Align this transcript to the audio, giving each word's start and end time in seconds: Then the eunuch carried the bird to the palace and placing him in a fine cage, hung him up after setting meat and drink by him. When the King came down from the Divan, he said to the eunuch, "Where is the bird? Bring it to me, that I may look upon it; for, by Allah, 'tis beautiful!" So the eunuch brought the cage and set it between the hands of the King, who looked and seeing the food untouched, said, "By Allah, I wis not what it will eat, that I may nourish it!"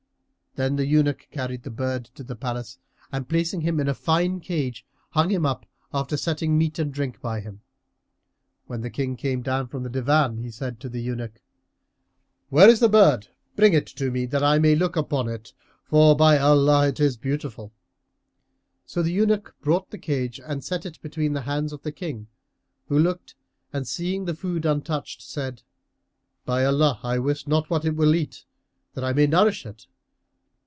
Then 0.55 0.75
the 0.75 0.85
eunuch 0.85 1.29
carried 1.31 1.63
the 1.63 1.69
bird 1.69 2.09
to 2.15 2.23
the 2.25 2.35
palace 2.35 2.77
and 3.09 3.29
placing 3.29 3.61
him 3.61 3.79
in 3.79 3.87
a 3.87 3.93
fine 3.93 4.41
cage, 4.41 4.85
hung 5.11 5.29
him 5.29 5.45
up 5.45 5.65
after 5.93 6.17
setting 6.17 6.57
meat 6.57 6.77
and 6.77 6.93
drink 6.93 7.21
by 7.21 7.39
him. 7.39 7.61
When 8.67 8.81
the 8.81 8.89
King 8.89 9.15
came 9.15 9.41
down 9.43 9.69
from 9.69 9.83
the 9.83 9.89
Divan, 9.89 10.39
he 10.39 10.51
said 10.51 10.81
to 10.81 10.89
the 10.89 11.01
eunuch, 11.01 11.41
"Where 12.49 12.67
is 12.67 12.81
the 12.81 12.89
bird? 12.89 13.29
Bring 13.55 13.71
it 13.71 13.87
to 13.95 14.11
me, 14.11 14.25
that 14.25 14.43
I 14.43 14.59
may 14.59 14.75
look 14.75 14.97
upon 14.97 15.29
it; 15.29 15.53
for, 15.85 16.17
by 16.17 16.37
Allah, 16.37 16.91
'tis 16.91 17.15
beautiful!" 17.15 17.71
So 18.85 19.01
the 19.01 19.13
eunuch 19.13 19.55
brought 19.61 19.89
the 19.89 19.97
cage 19.97 20.37
and 20.45 20.61
set 20.65 20.85
it 20.85 21.01
between 21.01 21.31
the 21.31 21.43
hands 21.43 21.71
of 21.71 21.83
the 21.83 21.93
King, 21.93 22.27
who 22.89 22.99
looked 22.99 23.35
and 23.71 23.87
seeing 23.87 24.25
the 24.25 24.35
food 24.35 24.65
untouched, 24.65 25.21
said, 25.21 25.61
"By 26.43 26.65
Allah, 26.65 26.99
I 27.03 27.19
wis 27.19 27.47
not 27.47 27.69
what 27.69 27.85
it 27.85 27.95
will 27.95 28.13
eat, 28.13 28.43
that 28.95 29.05
I 29.05 29.13
may 29.13 29.27
nourish 29.27 29.65
it!" 29.65 29.87